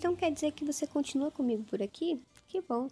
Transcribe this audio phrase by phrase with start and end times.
[0.00, 2.18] Então quer dizer que você continua comigo por aqui?
[2.48, 2.88] Que bom!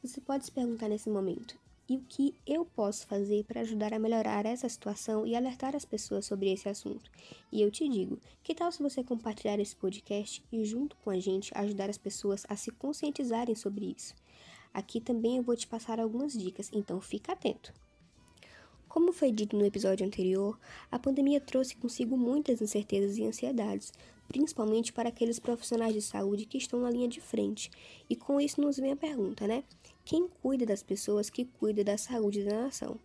[0.00, 1.58] Você pode se perguntar nesse momento:
[1.88, 5.84] e o que eu posso fazer para ajudar a melhorar essa situação e alertar as
[5.84, 7.10] pessoas sobre esse assunto.
[7.50, 11.18] E eu te digo, que tal se você compartilhar esse podcast e junto com a
[11.18, 14.14] gente ajudar as pessoas a se conscientizarem sobre isso?
[14.72, 17.72] Aqui também eu vou te passar algumas dicas, então fica atento.
[18.88, 20.56] Como foi dito no episódio anterior,
[20.92, 23.92] a pandemia trouxe consigo muitas incertezas e ansiedades,
[24.28, 27.70] principalmente para aqueles profissionais de saúde que estão na linha de frente.
[28.08, 29.64] E com isso nos vem a pergunta, né?
[30.04, 32.98] Quem cuida das pessoas que cuida da saúde da nação?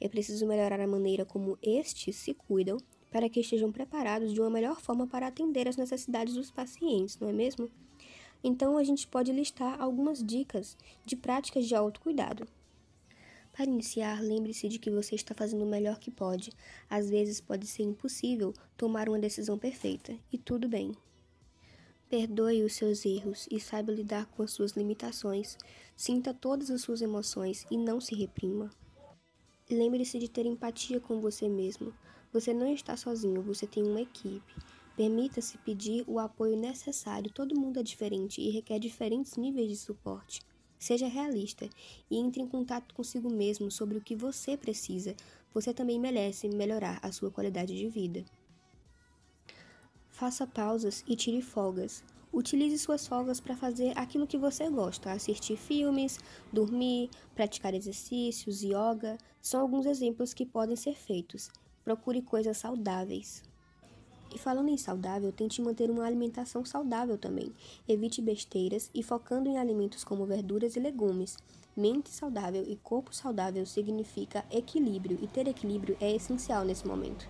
[0.00, 2.78] É preciso melhorar a maneira como estes se cuidam
[3.10, 7.28] para que estejam preparados de uma melhor forma para atender às necessidades dos pacientes, não
[7.28, 7.68] é mesmo?
[8.42, 12.46] Então a gente pode listar algumas dicas de práticas de autocuidado.
[13.52, 16.52] Para iniciar, lembre-se de que você está fazendo o melhor que pode.
[16.88, 20.92] Às vezes pode ser impossível tomar uma decisão perfeita, e tudo bem.
[22.08, 25.56] Perdoe os seus erros e saiba lidar com as suas limitações.
[25.94, 28.70] Sinta todas as suas emoções e não se reprima.
[29.70, 31.94] Lembre-se de ter empatia com você mesmo.
[32.32, 34.54] Você não está sozinho, você tem uma equipe.
[34.96, 37.30] Permita-se pedir o apoio necessário.
[37.32, 40.42] Todo mundo é diferente e requer diferentes níveis de suporte.
[40.80, 41.68] Seja realista
[42.10, 45.14] e entre em contato consigo mesmo sobre o que você precisa.
[45.52, 48.24] Você também merece melhorar a sua qualidade de vida.
[50.08, 52.02] Faça pausas e tire folgas.
[52.32, 56.18] Utilize suas folgas para fazer aquilo que você gosta: assistir filmes,
[56.50, 59.18] dormir, praticar exercícios, yoga.
[59.38, 61.50] São alguns exemplos que podem ser feitos.
[61.84, 63.49] Procure coisas saudáveis.
[64.34, 67.52] E falando em saudável, tente manter uma alimentação saudável também.
[67.88, 71.36] Evite besteiras e focando em alimentos como verduras e legumes.
[71.76, 77.28] Mente saudável e corpo saudável significa equilíbrio, e ter equilíbrio é essencial nesse momento.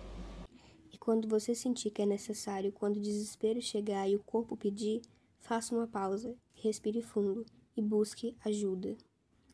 [1.03, 5.01] Quando você sentir que é necessário, quando o desespero chegar e o corpo pedir,
[5.39, 7.43] faça uma pausa, respire fundo
[7.75, 8.95] e busque ajuda.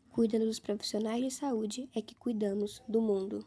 [0.09, 3.45] Cuidando dos profissionais de saúde é que cuidamos do mundo.